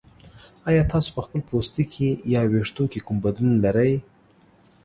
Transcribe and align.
ایا 0.69 0.83
تاسو 0.91 1.09
په 1.15 1.21
خپل 1.25 1.39
پوستکي 1.49 2.09
یا 2.33 2.41
ویښتو 2.51 2.83
کې 2.91 2.99
کوم 3.05 3.17
بدلون 3.25 3.55
لرئ؟ 3.65 3.93